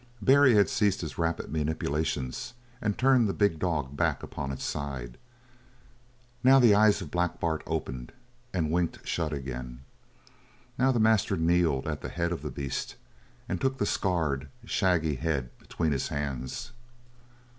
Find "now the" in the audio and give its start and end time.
6.43-6.73, 10.75-10.99